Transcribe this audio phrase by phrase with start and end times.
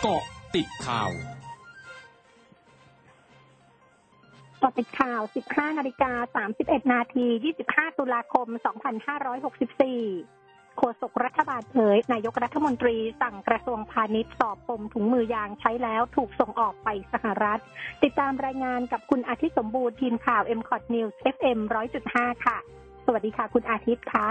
[0.00, 0.22] เกาะ
[0.54, 1.10] ติดข่าว
[4.62, 5.20] กาะติดข่าว
[5.50, 7.26] 15 นาฬิกา 31 นาที
[7.62, 8.46] 25 ตุลาคม
[9.84, 17.60] 2564 โฆษกรัฐบาลเผย นายกรัฐมนตรีสั่งกระทรวงพาณิชย์สอบปมถุงมือยางใช้แล้วถูกส่งออกไปสหรัฐ
[18.02, 21.58] ติดตามรายงานกับคุณอาทิตย์สมบูรณ์ทีมข่าว m c o t News FM
[22.02, 22.56] 100.5 ค่ะ
[23.06, 24.28] สวัสดีค่ะ คุณอาทิตย์คะ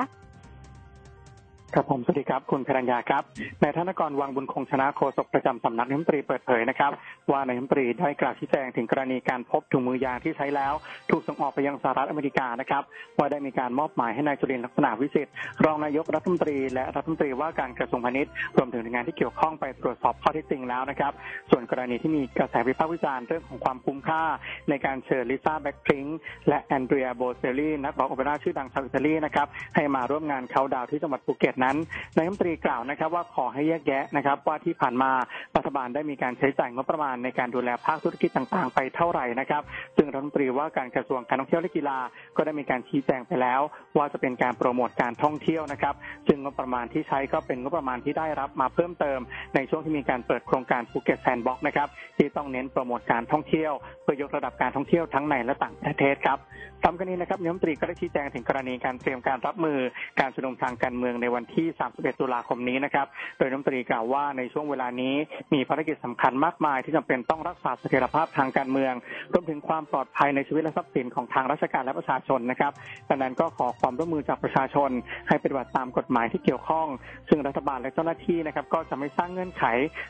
[1.75, 3.23] ครับผมสวัสดีครับ คุณพรัญญาครับ
[3.61, 6.91] นายธนกรวังบุญคงชนะโฆษกประจำสำนักนายกรัฐมนตรีเปิดเผยนะครับ
[7.31, 10.73] ว่านายกรัฐมนตรีได้กล่าวชี้แจงถึงกรณีการพบถุงมือยางที่ใช้แล้ว
[11.09, 12.83] ถูกส่งออกไปยังสหรัฐอเมริกานะครับ
[13.17, 15.33] ว่าได้มีการมอบหมายให้นายจุรินทร์ลักษณวิศิษฏ์
[15.65, 21.13] รองนายกรัฐมนตรีและรัฐมนตรีว่าการกระทรวงพาณิชย์รวมถึงหน่วยงานที่เกี่ยวข้องไปตรวจสอบข้อเท็จจริงแล้วนะครับ
[21.51, 24.23] ส่วนกรณีที่มีกระแสวิพากษ์วิจารณ์เรื่องของความคุ้มค่า
[24.69, 26.05] ในการเชิญลิซ่าแบ็กพริง
[26.47, 31.77] และ Andrea Bocelli นักร้องโอเปร่าชื่อดังชาวอิตาลีนะครับให้มาร่วมงานเขาดาวที่จังหวัดภูเก็ตนั้น
[32.15, 35.11] นายกรัฐมนตรีกล่าวนะครับ ว่าขอให้แยกแยะนะครับว่าที่ผ่านมา
[35.55, 39.63] รัฐบาลได้มีการใช้จ่ายงบประมาณในการดูแลภาคธุรกิจต่างๆ ไปเท่าไหร่นะครับ
[39.95, 41.99] ซึ่งรัฐมนตรีว่าการกระทรวงการท่องเที่ยวและกีฬา
[42.37, 43.61] ก็ได้มีการชี้แจงไปแล้ว
[43.97, 45.95] ว่าจะเป็นการโปรโมทการท่องเที่ยวนะครับ
[46.27, 49.19] ซึ่งงบประมาณที่ใช้ก็เป็นงบประมาณที่ได้รับมาเพิ่มเติม
[49.55, 56.39] ในช่วงที่มีการเปิดโครงการภูเก็ต sandbox นะครับที่ต้องเน้นโปรโมทการท่องเที่ยวเพื่อยกระดับการท่องเที่ยวทั้งในและต่างประเทศครับ
[56.83, 59.79] ทำกันนี้นะครับนายมนตรีก็ได้ชี้แจงถึงกรณีการเตรียมการรับมือ
[60.19, 65.15] การชุมนุมทางการเมืองในวันที่ที่ 31 ตุลาคมนี้นะครับ โดยน้ำตรีกล่าวว่าในช่วงเวลานี้
[65.53, 68.93] มีภารกิจสำคัญมากมาย ที่จำเป็นต้องรักษาเสถียรภาพทางการเมือง
[69.33, 72.71] รวมถึงความปลอดภัยในชีวิตและทรัพย์สินของทางราชการและประชาชนนะครับ
[73.09, 74.89] ดังนั้นก็ขอความร่วมมือจากประชาชน
[75.27, 76.87] ให้ปฏิบัติตามกฎหมายที่เกี่ยวข้อง
[77.29, 79.63] ซึ่งรัฐบาลและเจ้าหน้าที่นะครับก็จะไม่สร้างเงื่อนไข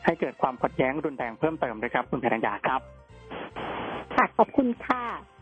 [0.04, 2.80] ให้เกิดความขัดแย้งรุนแรงเพิ่มเติมนะครับคุณแพรยาครับ
[4.14, 5.35] ค่ะขอบคุณค่ะ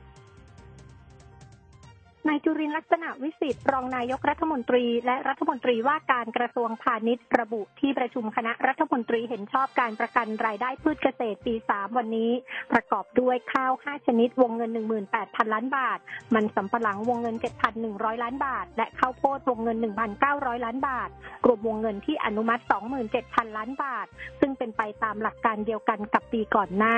[2.29, 12.33] นายจุรินลักษณะวิสิทธิ์รองนายกรัฐมนตรี และรัฐมนตรีว่าการกระทรวงพาณิชย์ระบุที่ประชุมคณะรัฐมนตรีเห็นชอบการประกันรายได้พืชเกษตรปี 3 วันนี้
[12.73, 14.71] ประกอบด้วยข้าว 5 ชนิดวงเงิน
[15.13, 15.99] 18,000 ล้านบาท
[16.35, 17.37] มันสำปะหลังวงเงิน
[17.81, 19.77] 7,100 ล้านบาท และข้าวโพดวงเงิน
[20.21, 21.11] 1,900 ล้านบาท
[21.47, 22.63] รวมวงเงินที่อนุมัติ
[23.11, 24.07] 27,000 ล้านบาท
[24.41, 26.97] ซึ่งเป็นไปตามหลักการเดียวกันกับปีก่อนหน้า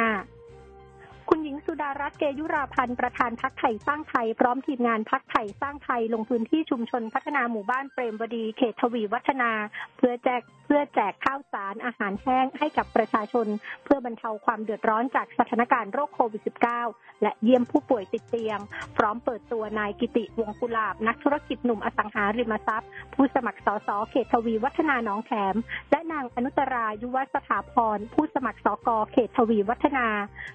[1.38, 9.50] คุณหญิงสุดารัตน์เกยุราพันธ์ประธานพักไทยสร้างไทย พร้อมทีมงานพักไทยสร้างไทยลงพื้นที่ชุมชนพัฒนาหมู่บ้านเปรมวดีเขตทวีวัฒนา
[9.96, 13.46] เพื่อแจกเพื่อแจกข้าวสารอาหารแห้งให้กับประชาชน
[13.84, 16.42] เพื่อบรรเทาความเดือดร้อนจากสถานการณ์โรคโควิด
[16.82, 18.58] -19 และเยี่ยมผู้ป่วยติดเตียง
[18.96, 25.56] พร้อมเปิดตัวนายกิติวงกุลาบ นักธุรกิจหนุ่มอสังหาริมทรัพย์ ผู้สมัครสสเขตทวีวัฒนาหนองแขม
[25.90, 30.06] และนางอนุตรายุวสถาพรผู้สมัครสกเขตทวีวัฒนา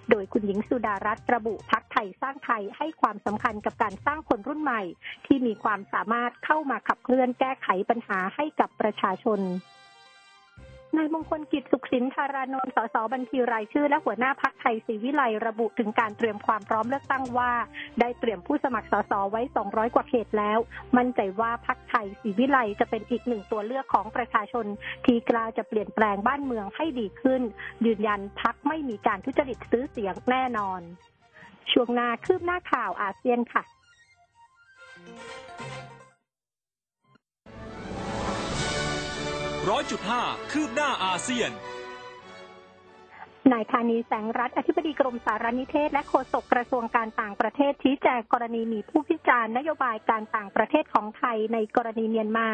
[0.09, 4.81] โดยคุณหญิงสุดารัตน์ระบุพักไทยสร้างไทยให้ความสำคัญกับการสร้างคนรุ่นใหม่
[5.25, 9.39] ที่มีความสามารถเข้ามาขับเคลื่อนแก้ไขปัญหาให้กับประชาชน
[10.97, 17.51] นายมงคลกิจสุขสินธารานนท์ สส บัญชีรายชื่อ และหัวหน้าพักไทยศรีวิไลระบุถึงการเตรียมความพร้อมเลือกตั้งว่า
[17.99, 20.59] ได้เตรียมผู้สมัครสส ไว้ 200 กว่าเขตแล้ว
[20.97, 24.65] มั่นใจว่าพักไทยศรีวิไลจะเป็นอีกหนึ่งตัวเลือกของประชาชน
[25.05, 27.41] ที่กล้าจะเปลี่ยนแปลงบ้านเมืองให้ดีขึ้น
[27.85, 30.81] ยืนยันพักไม่มีการทุจริตซื้อเสียงแน่นอน
[31.71, 33.63] ช่วงหน้าคืบหน้าข่าวอาเซียนค่ะ
[39.69, 41.51] ร้อยจุดห้าคืบหน้าอาเซียน
[43.53, 52.47] นายธานีแสงรัฐอธิบดีกรมสารนิเทศ และโฆษกกระทรวงการต่างประเทศชี้แจงกรณีมีผู้พิจารณ์นโยบายการต่างประเทศของไทยในกรณีเมียนมา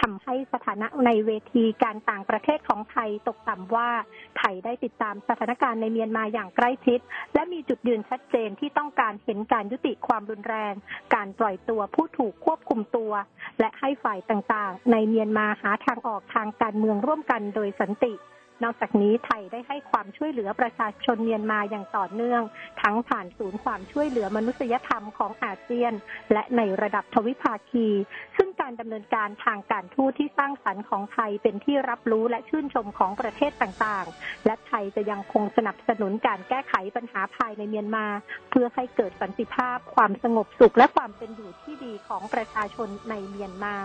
[0.00, 3.90] ทำให้สถานะในเวทีการต่างประเทศของไทยตกต่ำว่า
[4.38, 7.00] ไทยได้ติดตามสถานการณ์ในเมียนมาอย่างใกล้ชิด
[7.34, 10.74] และมีจุดยืนชัดเจนที่ต้องการเห็นการยุติความรุนแรง
[11.14, 13.12] การปล่อยตัวผู้ถูกควบคุมตัว
[13.60, 18.14] และให้ฝ่ายต่างๆ ในเมียนมาหาทางออกทางการเมืองร่วมกันโดยสันติ
[18.64, 22.42] นอกจากนี้ไทยได้ให้ความช่วยเหลือประชาชนเมียนมาอย่างต่อเนื่อง
[22.82, 25.92] ทั้งผ่านศูนย์ความช่วยเหลือมนุษยธรรมของอาเซียน
[26.32, 27.88] และในระดับทวิภาคี
[28.36, 38.06] ซึ่งการดำเนินการทางการทูตที่สร้างสรรค์ของไทยเป็นที่รับรู้และชื่นชมของประเทศต่างๆ และไทยจะยังคงสนับสนุนการแก้ไขปัญหาภายในเมียนมา
[38.50, 43.76] เพื่อให้เกิดสันติภาพ ความสงบสุขและความเป็นอยู่ที่ดีของประชาชนในเมียนมา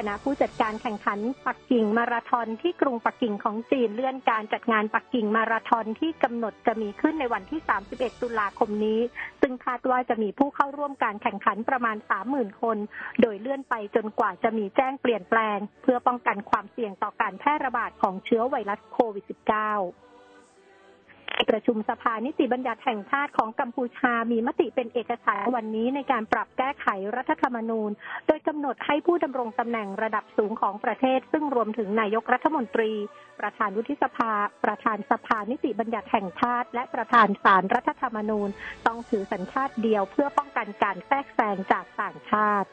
[0.00, 7.60] คณะผู้จัดการแข่งขันปักกิ่งมาราธอนที่กรุงปักกิ่งของจีนเลื่อนการจัดงานปักกิ่งมาราธอนที่กำหนดจะมีขึ้นในวันที่
[7.90, 9.00] 31 ตุลาคมนี้
[9.40, 11.96] ซึ่งคาดว่าจะมีผู้เข้าร่วมการแข่งขันประมาณ
[12.28, 12.76] 30,000 คน
[13.20, 20.17] โดยเลื่อนไปจนกว่าจะมีแจ้งเปลี่ยนแปลง เพื่อป้องกันความเสี่ยงต่อการแพร่ระบาดของเชื้อไวรัสโควิด -19
[21.50, 26.86] ประชุมสภานิติบัญญัติแห่งชาติของกัมพูชา มีมติเป็นเอกฉันวันนี้ในการปรับแก้ไข
[27.16, 27.90] รัฐธรรมนูญ
[28.26, 32.92] โดยกำหนดให้ผู้ดำรงตำแหน่งระดับสูงของประเทศ ซึ่งรวมถึงนายกรัฐมนตรี
[33.40, 34.32] ประธานวุฒิสภา
[34.64, 38.48] ประธานสภานิติบัญญัติแห่งชาติ และประธานศาลรัฐธรรมนูญ
[38.86, 42.68] ต้องถือสัญชาติเดียวเพื่อป้องกันการแทรกแซงจากต่างชาติ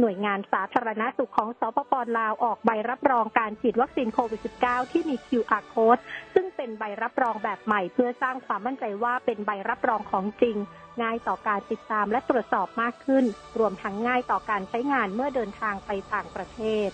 [0.00, 6.00] หน่วยงานสาธารณสุขของสปปลาวออกใบรับรองการฉีดวัคซีนโควิด -19 ที่มี QR code
[6.34, 10.56] ซึ่งเป็นใบรับรองแบบใหม่ เพื่อสร้างความมั่นใจว่าเป็นใบรับรองของจริง
[11.02, 13.24] ง่ายต่อการติดตามและตรวจสอบมากขึ้น
[13.58, 16.88] รวมทั้งง่ายต่อการใช้งานเมื่อเดินทางไปต่างประเทศ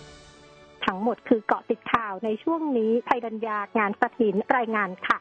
[0.86, 5.18] ทั้งหมดคือเกาะติดข่าวในช่วงนี้ภัยดัญญางานสถินรายงานค่ะ